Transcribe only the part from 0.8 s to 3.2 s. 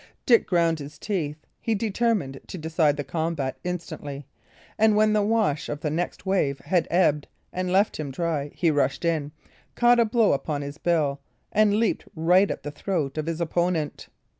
teeth. He determined to decide the